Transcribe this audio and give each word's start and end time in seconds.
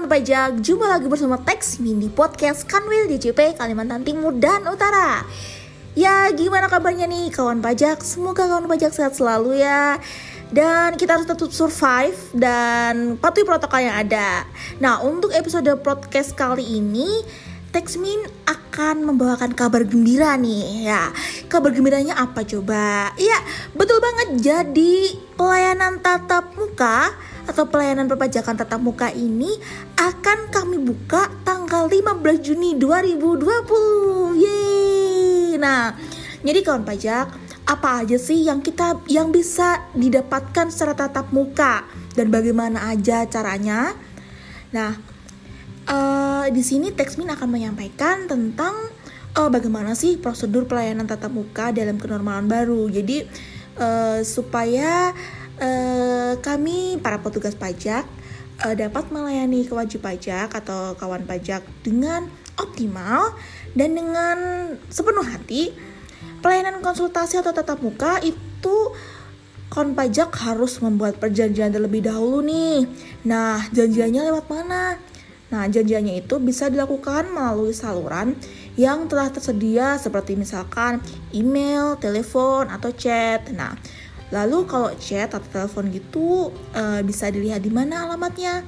kawan 0.00 0.16
pajak, 0.16 0.64
jumpa 0.64 0.88
lagi 0.88 1.12
bersama 1.12 1.36
Teks 1.36 1.76
Mini 1.76 2.08
Podcast 2.08 2.64
Kanwil 2.64 3.04
DJP 3.04 3.60
Kalimantan 3.60 4.00
Timur 4.00 4.32
dan 4.32 4.64
Utara 4.64 5.28
Ya 5.92 6.24
gimana 6.32 6.72
kabarnya 6.72 7.04
nih 7.04 7.28
kawan 7.28 7.60
pajak, 7.60 8.00
semoga 8.00 8.48
kawan 8.48 8.64
pajak 8.64 8.96
sehat 8.96 9.12
selalu 9.12 9.60
ya 9.60 10.00
dan 10.56 10.96
kita 10.96 11.20
harus 11.20 11.28
tetap 11.28 11.52
survive 11.52 12.16
dan 12.32 13.20
patuhi 13.20 13.44
protokol 13.44 13.84
yang 13.84 13.92
ada. 13.92 14.48
Nah, 14.80 15.04
untuk 15.04 15.36
episode 15.36 15.68
podcast 15.84 16.32
kali 16.32 16.64
ini 16.64 17.20
Texmin 17.68 18.24
akan 18.48 19.04
membawakan 19.04 19.52
kabar 19.52 19.84
gembira 19.84 20.32
nih 20.40 20.88
ya. 20.88 21.12
Kabar 21.52 21.76
gembiranya 21.76 22.16
apa 22.16 22.40
coba? 22.42 23.12
Iya, 23.20 23.36
betul 23.76 24.00
banget. 24.00 24.28
Jadi 24.40 25.12
pelayanan 25.36 26.00
tatap 26.00 26.56
muka 26.56 27.12
atau 27.50 27.66
pelayanan 27.66 28.06
perpajakan 28.06 28.54
tatap 28.54 28.78
muka 28.78 29.10
ini 29.10 29.50
akan 29.98 30.54
kami 30.54 30.78
buka 30.78 31.26
tanggal 31.42 31.90
15 31.90 32.46
Juni 32.46 32.78
2020. 32.78 34.38
Yeay. 34.38 35.58
Nah, 35.58 35.98
jadi 36.46 36.62
kawan 36.62 36.86
pajak, 36.86 37.26
apa 37.66 38.06
aja 38.06 38.16
sih 38.16 38.46
yang 38.46 38.62
kita 38.62 39.02
yang 39.10 39.34
bisa 39.34 39.90
didapatkan 39.98 40.70
secara 40.70 40.94
tatap 40.94 41.34
muka 41.34 41.82
dan 42.14 42.30
bagaimana 42.30 42.90
aja 42.90 43.26
caranya? 43.26 43.98
Nah, 44.70 44.94
uh, 45.90 46.46
di 46.50 46.62
sini 46.62 46.94
Texmin 46.94 47.30
akan 47.30 47.48
menyampaikan 47.50 48.30
tentang 48.30 48.74
uh, 49.38 49.50
bagaimana 49.50 49.94
sih 49.94 50.18
prosedur 50.18 50.66
pelayanan 50.66 51.06
tatap 51.06 51.34
muka 51.34 51.70
dalam 51.70 51.98
kenormalan 51.98 52.50
baru. 52.50 52.90
Jadi 52.90 53.26
uh, 53.78 54.22
supaya 54.26 55.14
uh, 55.62 56.09
kami 56.38 57.02
para 57.02 57.18
petugas 57.18 57.58
pajak 57.58 58.06
uh, 58.62 58.74
dapat 58.76 59.08
melayani 59.10 59.66
kewajib 59.66 60.04
pajak 60.04 60.52
atau 60.52 60.94
kawan 60.94 61.24
pajak 61.26 61.64
dengan 61.80 62.28
optimal 62.60 63.34
dan 63.74 63.96
dengan 63.96 64.36
sepenuh 64.92 65.24
hati. 65.24 65.72
Pelayanan 66.40 66.80
konsultasi 66.80 67.40
atau 67.40 67.52
tatap 67.52 67.80
muka 67.84 68.20
itu 68.24 68.76
kawan 69.72 69.96
pajak 69.96 70.32
harus 70.44 70.80
membuat 70.84 71.16
perjanjian 71.16 71.72
terlebih 71.72 72.04
dahulu 72.04 72.44
nih. 72.44 72.84
Nah, 73.24 73.64
janjiannya 73.72 74.28
lewat 74.28 74.46
mana? 74.48 74.96
Nah, 75.50 75.66
janjiannya 75.66 76.22
itu 76.22 76.38
bisa 76.38 76.70
dilakukan 76.70 77.34
melalui 77.34 77.74
saluran 77.74 78.38
yang 78.78 79.10
telah 79.10 79.34
tersedia 79.34 79.98
seperti 79.98 80.38
misalkan 80.38 81.02
email, 81.34 81.98
telepon, 81.98 82.70
atau 82.70 82.94
chat. 82.94 83.50
Nah, 83.50 83.74
lalu 84.30 84.62
kalau 84.66 84.94
chat 84.98 85.34
atau 85.34 85.48
telepon 85.50 85.90
gitu 85.90 86.52
e, 86.74 87.02
bisa 87.06 87.30
dilihat 87.30 87.62
di 87.62 87.70
mana 87.70 88.02
alamatnya. 88.06 88.64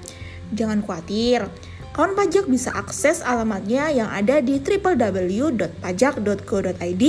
Jangan 0.52 0.82
khawatir, 0.84 1.48
kawan 1.96 2.14
pajak 2.18 2.46
bisa 2.50 2.72
akses 2.76 3.22
alamatnya 3.24 3.88
yang 3.88 4.10
ada 4.12 4.40
di 4.44 4.60
www.pajak.go.id 4.60 7.04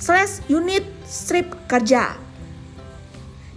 slash 0.00 0.40
unit 0.48 0.88
strip 1.04 1.52
kerja. 1.68 2.16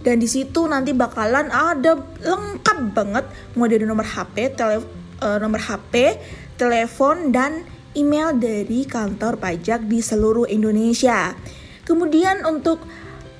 Dan 0.04 0.20
di 0.20 0.28
situ 0.28 0.68
nanti 0.68 0.92
bakalan 0.92 1.48
ada 1.48 1.96
lengkap 2.20 2.78
banget 2.92 3.24
mau 3.56 3.64
dari 3.64 3.88
nomor 3.88 4.04
HP, 4.04 4.52
telepon 4.52 4.84
uh, 5.24 5.40
nomor 5.40 5.64
HP, 5.64 6.20
telepon, 6.60 7.32
dan 7.32 7.64
email 7.96 8.36
dari 8.36 8.84
kantor 8.84 9.40
pajak 9.40 9.88
di 9.88 10.04
seluruh 10.04 10.44
Indonesia. 10.44 11.32
Kemudian 11.88 12.44
untuk 12.44 12.84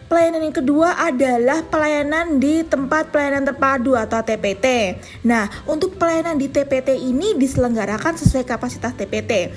pelayanan 0.06 0.44
yang 0.46 0.56
kedua 0.56 0.94
adalah 0.96 1.64
pelayanan 1.66 2.38
di 2.38 2.62
tempat 2.64 3.10
pelayanan 3.10 3.44
terpadu 3.48 3.96
atau 3.96 4.20
TPT. 4.20 4.98
Nah, 5.26 5.48
untuk 5.64 5.96
pelayanan 5.96 6.36
di 6.36 6.48
TPT 6.48 6.96
ini 6.96 7.34
diselenggarakan 7.34 8.16
sesuai 8.18 8.44
kapasitas 8.44 8.94
TPT. 8.94 9.52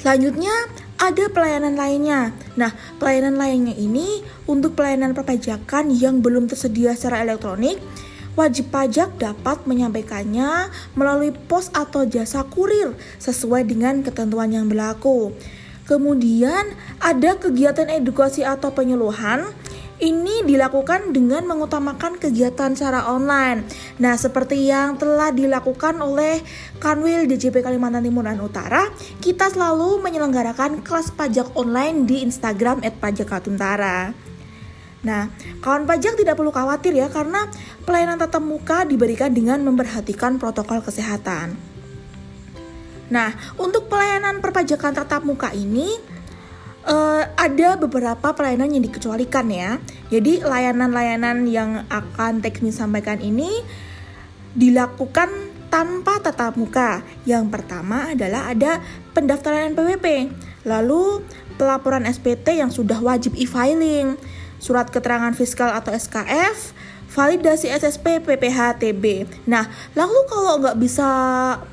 Selanjutnya 0.00 0.54
ada 0.96 1.24
pelayanan 1.28 1.74
lainnya. 1.74 2.30
Nah, 2.54 2.72
pelayanan 2.96 3.36
lainnya 3.36 3.74
ini 3.74 4.22
untuk 4.48 4.78
pelayanan 4.78 5.12
perpajakan 5.12 5.92
yang 5.92 6.22
belum 6.22 6.48
tersedia 6.48 6.94
secara 6.94 7.26
elektronik 7.26 7.82
wajib 8.36 8.68
pajak 8.68 9.16
dapat 9.16 9.64
menyampaikannya 9.64 10.68
melalui 10.92 11.32
pos 11.32 11.72
atau 11.72 12.04
jasa 12.04 12.44
kurir 12.44 12.92
sesuai 13.16 13.64
dengan 13.64 14.04
ketentuan 14.04 14.52
yang 14.52 14.68
berlaku. 14.68 15.32
Kemudian 15.86 16.74
ada 16.98 17.38
kegiatan 17.38 17.86
edukasi 17.86 18.42
atau 18.42 18.74
penyuluhan 18.74 19.46
ini 19.96 20.44
dilakukan 20.44 21.16
dengan 21.16 21.48
mengutamakan 21.48 22.20
kegiatan 22.20 22.76
secara 22.76 23.08
online. 23.08 23.64
Nah, 23.96 24.12
seperti 24.20 24.68
yang 24.68 25.00
telah 25.00 25.32
dilakukan 25.32 25.96
oleh 26.04 26.44
Kanwil 26.76 27.24
DJP 27.24 27.64
Kalimantan 27.64 28.04
Timur 28.04 28.28
dan 28.28 28.36
Utara, 28.44 28.92
kita 29.24 29.48
selalu 29.48 30.04
menyelenggarakan 30.04 30.84
kelas 30.84 31.16
pajak 31.16 31.48
online 31.56 32.04
di 32.04 32.20
Instagram 32.20 32.84
@pajakkaltentara. 32.84 34.12
Nah, 35.06 35.30
kawan 35.64 35.88
pajak 35.88 36.18
tidak 36.18 36.34
perlu 36.36 36.52
khawatir 36.52 36.92
ya 36.92 37.08
karena 37.08 37.46
pelayanan 37.86 38.20
tatap 38.20 38.42
muka 38.42 38.84
diberikan 38.84 39.32
dengan 39.32 39.62
memperhatikan 39.64 40.36
protokol 40.36 40.82
kesehatan. 40.82 41.75
Nah, 43.10 43.34
untuk 43.58 43.86
pelayanan 43.86 44.42
perpajakan 44.42 44.92
tatap 44.94 45.22
muka 45.22 45.54
ini 45.54 45.94
uh, 46.86 47.22
ada 47.34 47.78
beberapa 47.78 48.32
pelayanan 48.34 48.70
yang 48.78 48.84
dikecualikan 48.86 49.46
ya. 49.50 49.78
Jadi 50.08 50.42
layanan-layanan 50.42 51.46
yang 51.50 51.84
akan 51.90 52.40
teknis 52.40 52.78
sampaikan 52.78 53.18
ini 53.18 53.50
dilakukan 54.56 55.28
tanpa 55.68 56.22
tatap 56.22 56.56
muka. 56.56 57.02
Yang 57.28 57.52
pertama 57.52 58.14
adalah 58.14 58.48
ada 58.48 58.80
pendaftaran 59.12 59.74
NPWP, 59.74 60.30
lalu 60.64 61.20
pelaporan 61.60 62.06
SPT 62.08 62.62
yang 62.62 62.70
sudah 62.72 63.02
wajib 63.02 63.36
e-filing, 63.36 64.16
surat 64.56 64.88
keterangan 64.88 65.34
fiskal 65.36 65.72
atau 65.74 65.92
SKF, 65.92 66.72
validasi 67.16 67.72
SSP 67.72 68.20
PPH 68.20 68.76
TB. 68.76 69.24
Nah, 69.48 69.64
lalu 69.96 70.20
kalau 70.28 70.60
nggak 70.60 70.76
bisa 70.76 71.08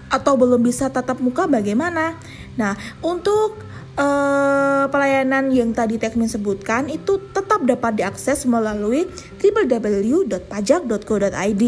atau 0.08 0.40
belum 0.40 0.64
bisa 0.64 0.88
tatap 0.88 1.20
muka 1.20 1.52
bagaimana? 1.52 2.16
Nah, 2.56 2.80
untuk 3.04 3.60
uh, 4.00 4.88
pelayanan 4.88 5.52
yang 5.52 5.76
tadi 5.76 6.00
Tekmin 6.00 6.32
sebutkan 6.32 6.88
itu 6.88 7.20
tetap 7.36 7.68
dapat 7.68 8.00
diakses 8.00 8.48
melalui 8.48 9.12
www.pajak.go.id. 9.44 11.66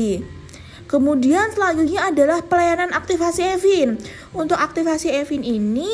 Kemudian 0.85 1.49
selanjutnya 1.51 2.13
adalah 2.13 2.45
pelayanan 2.45 2.93
aktivasi 2.95 3.41
EVIN. 3.59 3.99
Untuk 4.37 4.55
aktivasi 4.55 5.11
EVIN 5.11 5.43
ini 5.43 5.89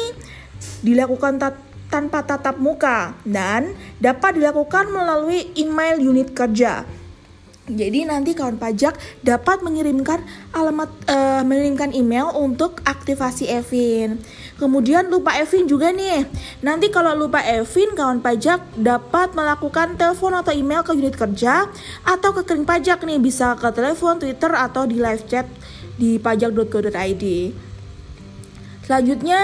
dilakukan 0.84 1.40
tanpa 1.90 2.22
tatap 2.28 2.60
muka 2.60 3.16
dan 3.24 3.72
dapat 4.04 4.36
dilakukan 4.38 4.92
melalui 4.92 5.48
email 5.56 5.96
unit 5.98 6.36
kerja. 6.36 6.84
Jadi 7.72 8.04
nanti 8.04 8.36
kawan 8.36 8.60
pajak 8.60 9.00
dapat 9.24 9.64
mengirimkan 9.64 10.20
alamat 10.52 10.92
uh, 11.08 11.44
mengirimkan 11.48 11.96
email 11.96 12.28
untuk 12.36 12.84
aktivasi 12.84 13.48
Evin. 13.48 14.20
Kemudian 14.60 15.08
lupa 15.08 15.34
Evin 15.40 15.72
juga 15.72 15.96
nih. 15.96 16.28
Nanti 16.60 16.92
kalau 16.92 17.16
lupa 17.16 17.40
Evin, 17.48 17.96
kawan 17.96 18.20
pajak 18.20 18.60
dapat 18.76 19.32
melakukan 19.32 19.96
telepon 19.96 20.36
atau 20.36 20.52
email 20.52 20.84
ke 20.84 20.92
unit 20.92 21.16
kerja 21.16 21.72
atau 22.04 22.30
ke 22.36 22.44
kering 22.44 22.68
pajak 22.68 23.00
nih 23.08 23.24
bisa 23.24 23.56
ke 23.56 23.72
telepon, 23.72 24.20
Twitter 24.20 24.52
atau 24.52 24.84
di 24.84 25.00
live 25.00 25.24
chat 25.32 25.48
di 25.96 26.20
pajak.go.id. 26.20 27.26
Selanjutnya 28.84 29.42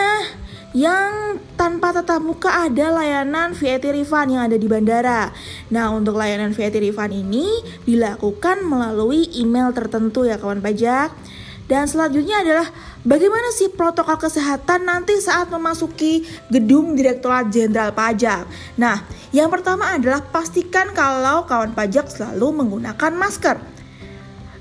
yang 0.78 1.42
tanpa 1.58 1.90
tatap 1.90 2.22
muka 2.22 2.70
ada 2.70 2.94
layanan 2.94 3.58
VAT 3.58 3.82
refund 3.82 4.38
yang 4.38 4.46
ada 4.46 4.62
di 4.62 4.70
bandara. 4.70 5.34
Nah, 5.74 5.90
untuk 5.90 6.14
layanan 6.14 6.54
VAT 6.54 6.78
refund 6.78 7.18
ini 7.18 7.50
dilakukan 7.82 8.62
melalui 8.62 9.26
email 9.34 9.74
tertentu 9.74 10.30
ya 10.30 10.38
kawan 10.38 10.62
pajak. 10.62 11.10
Dan 11.68 11.84
selanjutnya 11.90 12.46
adalah 12.46 12.70
bagaimana 13.04 13.52
sih 13.52 13.74
protokol 13.74 14.22
kesehatan 14.22 14.88
nanti 14.88 15.18
saat 15.20 15.52
memasuki 15.52 16.24
gedung 16.48 16.96
Direktorat 16.96 17.52
Jenderal 17.52 17.92
Pajak. 17.92 18.48
Nah, 18.80 19.04
yang 19.36 19.52
pertama 19.52 19.92
adalah 19.92 20.24
pastikan 20.24 20.96
kalau 20.96 21.44
kawan 21.44 21.76
pajak 21.76 22.08
selalu 22.08 22.64
menggunakan 22.64 23.12
masker. 23.18 23.60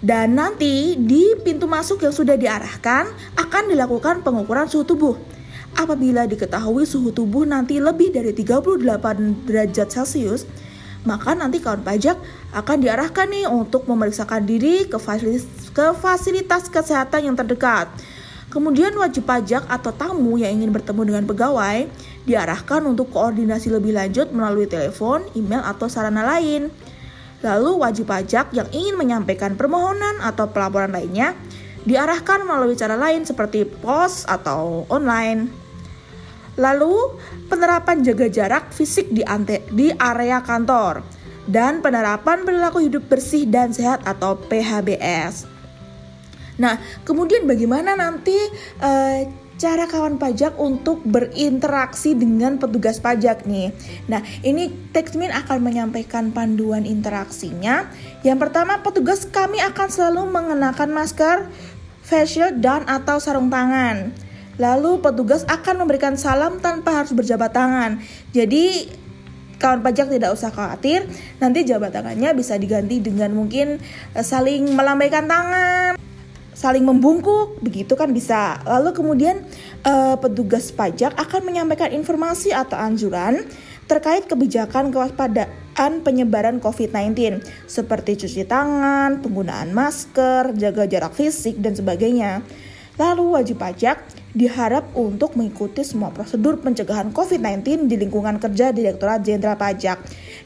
Dan 0.02 0.34
nanti 0.34 0.98
di 0.98 1.36
pintu 1.44 1.70
masuk 1.70 2.02
yang 2.02 2.14
sudah 2.16 2.34
diarahkan 2.34 3.06
akan 3.38 3.62
dilakukan 3.70 4.26
pengukuran 4.26 4.66
suhu 4.66 4.82
tubuh. 4.82 5.35
Apabila 5.76 6.24
diketahui 6.24 6.88
suhu 6.88 7.12
tubuh 7.12 7.44
nanti 7.44 7.76
lebih 7.76 8.08
dari 8.08 8.32
38 8.32 9.44
derajat 9.44 9.88
Celcius, 9.92 10.48
maka 11.04 11.36
nanti 11.36 11.60
kawan 11.60 11.84
pajak 11.84 12.16
akan 12.56 12.76
diarahkan 12.80 13.28
nih 13.28 13.44
untuk 13.44 13.84
memeriksakan 13.84 14.48
diri 14.48 14.88
ke 14.88 14.96
fasilitas, 14.96 15.68
ke 15.70 15.92
fasilitas 16.00 16.72
kesehatan 16.72 17.28
yang 17.28 17.36
terdekat. 17.36 17.92
Kemudian 18.48 18.96
wajib 18.96 19.28
pajak 19.28 19.68
atau 19.68 19.92
tamu 19.92 20.40
yang 20.40 20.56
ingin 20.56 20.72
bertemu 20.72 21.12
dengan 21.12 21.24
pegawai 21.28 21.84
diarahkan 22.24 22.80
untuk 22.88 23.12
koordinasi 23.12 23.68
lebih 23.68 23.92
lanjut 23.92 24.32
melalui 24.32 24.64
telepon, 24.64 25.28
email, 25.36 25.60
atau 25.60 25.92
sarana 25.92 26.24
lain. 26.24 26.72
Lalu 27.44 27.84
wajib 27.84 28.08
pajak 28.08 28.56
yang 28.56 28.66
ingin 28.72 28.96
menyampaikan 28.96 29.60
permohonan 29.60 30.24
atau 30.24 30.48
pelaporan 30.48 30.88
lainnya 30.88 31.36
diarahkan 31.84 32.42
melalui 32.42 32.74
cara 32.74 32.96
lain 32.96 33.28
seperti 33.28 33.68
pos 33.68 34.24
atau 34.24 34.88
online. 34.88 35.65
Lalu, 36.56 37.20
penerapan 37.52 38.00
jaga 38.00 38.26
jarak 38.32 38.72
fisik 38.72 39.12
di, 39.12 39.20
ante, 39.24 39.64
di 39.72 39.92
area 39.92 40.40
kantor 40.40 41.04
dan 41.46 41.78
penerapan 41.80 42.42
perilaku 42.42 42.82
hidup 42.82 43.06
bersih 43.06 43.46
dan 43.46 43.70
sehat 43.70 44.02
atau 44.02 44.34
PHBS. 44.34 45.46
Nah, 46.58 46.80
kemudian 47.06 47.46
bagaimana 47.46 47.94
nanti 47.94 48.34
uh, 48.80 49.28
cara 49.56 49.88
kawan 49.88 50.20
pajak 50.20 50.56
untuk 50.60 51.00
berinteraksi 51.04 52.12
dengan 52.12 52.60
petugas 52.60 53.00
pajak 53.00 53.48
nih. 53.48 53.72
Nah, 54.08 54.20
ini 54.44 54.68
Texmin 54.92 55.32
akan 55.32 55.64
menyampaikan 55.64 56.32
panduan 56.32 56.84
interaksinya. 56.84 57.88
Yang 58.20 58.48
pertama, 58.48 58.84
petugas 58.84 59.24
kami 59.24 59.60
akan 59.64 59.88
selalu 59.88 60.28
mengenakan 60.28 60.92
masker, 60.92 61.48
face 62.04 62.36
shield, 62.36 62.60
dan 62.60 62.84
atau 62.84 63.16
sarung 63.16 63.48
tangan. 63.48 64.12
Lalu 64.56 65.04
petugas 65.04 65.44
akan 65.44 65.84
memberikan 65.84 66.16
salam 66.16 66.58
tanpa 66.60 67.02
harus 67.04 67.12
berjabat 67.12 67.52
tangan. 67.52 68.00
Jadi 68.32 68.88
kawan 69.56 69.80
pajak 69.80 70.12
tidak 70.12 70.32
usah 70.36 70.52
khawatir, 70.52 71.08
nanti 71.40 71.64
jabat 71.64 71.92
tangannya 71.92 72.32
bisa 72.36 72.60
diganti 72.60 73.00
dengan 73.00 73.32
mungkin 73.32 73.80
eh, 74.12 74.24
saling 74.24 74.72
melambaikan 74.76 75.24
tangan 75.24 75.96
saling 76.56 76.88
membungkuk, 76.88 77.60
begitu 77.60 77.92
kan 78.00 78.16
bisa. 78.16 78.64
Lalu 78.64 78.96
kemudian 78.96 79.44
uh, 79.84 80.16
petugas 80.16 80.72
pajak 80.72 81.12
akan 81.12 81.44
menyampaikan 81.44 81.92
informasi 81.92 82.56
atau 82.56 82.80
anjuran 82.80 83.44
terkait 83.86 84.24
kebijakan 84.26 84.90
kewaspadaan 84.90 86.02
penyebaran 86.02 86.58
COVID-19 86.58 87.44
seperti 87.68 88.24
cuci 88.24 88.48
tangan, 88.48 89.20
penggunaan 89.20 89.70
masker, 89.70 90.56
jaga 90.56 90.88
jarak 90.88 91.12
fisik 91.12 91.60
dan 91.60 91.76
sebagainya. 91.76 92.40
Lalu 92.96 93.36
wajib 93.36 93.60
pajak 93.60 94.00
diharap 94.36 94.92
untuk 94.92 95.32
mengikuti 95.36 95.80
semua 95.80 96.12
prosedur 96.12 96.60
pencegahan 96.60 97.08
COVID-19 97.08 97.88
di 97.88 97.96
lingkungan 97.96 98.36
kerja 98.36 98.68
Direktorat 98.68 99.24
Jenderal 99.24 99.56
Pajak. 99.56 99.96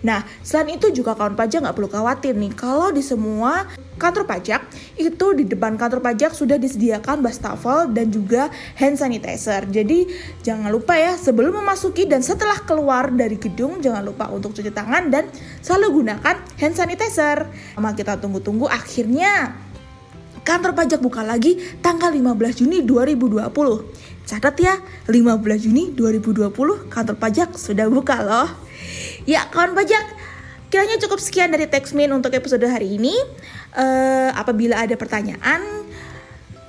Nah, 0.07 0.23
selain 0.47 0.79
itu 0.79 0.95
juga 0.95 1.19
kawan 1.19 1.35
pajak 1.35 1.67
nggak 1.67 1.75
perlu 1.75 1.91
khawatir 1.91 2.39
nih 2.39 2.55
kalau 2.55 2.95
di 2.95 3.03
semua 3.03 3.67
kantor 3.99 4.25
pajak 4.25 4.65
itu 4.97 5.27
di 5.37 5.45
depan 5.45 5.77
kantor 5.77 6.01
pajak 6.01 6.33
sudah 6.33 6.57
disediakan 6.57 7.21
wastafel 7.21 7.91
dan 7.91 8.09
juga 8.15 8.49
hand 8.79 8.99
sanitizer. 8.99 9.67
Jadi 9.67 10.07
jangan 10.43 10.71
lupa 10.71 10.95
ya 10.95 11.19
sebelum 11.19 11.61
memasuki 11.61 12.07
dan 12.07 12.23
setelah 12.23 12.63
keluar 12.63 13.11
dari 13.11 13.37
gedung 13.37 13.83
jangan 13.83 14.07
lupa 14.07 14.31
untuk 14.31 14.55
cuci 14.55 14.71
tangan 14.71 15.11
dan 15.13 15.27
selalu 15.63 16.03
gunakan 16.03 16.35
hand 16.59 16.75
sanitizer. 16.75 17.47
Sama 17.75 17.93
kita 17.93 18.17
tunggu-tunggu 18.23 18.71
akhirnya 18.71 19.53
kantor 20.51 20.75
pajak 20.75 20.99
buka 20.99 21.23
lagi 21.23 21.63
tanggal 21.79 22.11
15 22.11 22.67
Juni 22.67 22.83
2020. 22.83 23.39
Catat 24.27 24.57
ya, 24.59 24.75
15 25.07 25.63
Juni 25.63 25.95
2020 25.95 26.51
kantor 26.91 27.17
pajak 27.23 27.55
sudah 27.55 27.87
buka 27.87 28.19
loh. 28.19 28.51
Ya, 29.31 29.47
kawan 29.47 29.79
pajak, 29.79 30.03
kiranya 30.75 30.99
cukup 30.99 31.23
sekian 31.23 31.55
dari 31.55 31.71
Textmin 31.71 32.11
untuk 32.11 32.35
episode 32.35 32.67
hari 32.67 32.99
ini. 32.99 33.15
Uh, 33.79 34.35
apabila 34.35 34.83
ada 34.83 34.99
pertanyaan, 34.99 35.63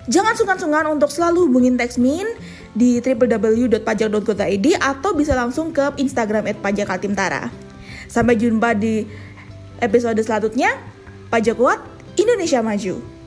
jangan 0.06 0.38
sungkan-sungkan 0.38 0.86
untuk 0.94 1.10
selalu 1.10 1.50
hubungin 1.50 1.74
Textmin 1.74 2.30
di 2.78 3.01
www.pajak.go.id 3.01 4.68
atau 4.78 5.12
bisa 5.18 5.33
langsung 5.33 5.74
ke 5.74 5.98
Instagram 5.98 6.54
@pajakaltimtara. 6.62 7.50
Sampai 8.06 8.38
jumpa 8.38 8.78
di 8.78 9.10
episode 9.81 10.22
selanjutnya. 10.22 10.69
Pajak 11.33 11.57
kuat, 11.57 11.81
Indonesia 12.13 12.62
maju. 12.62 13.20